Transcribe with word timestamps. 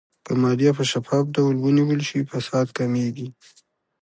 که 0.25 0.31
مالیه 0.41 0.71
په 0.77 0.83
شفاف 0.91 1.25
ډول 1.35 1.55
ونیول 1.59 2.01
شي، 2.09 2.19
فساد 2.31 2.67
کمېږي. 2.77 3.27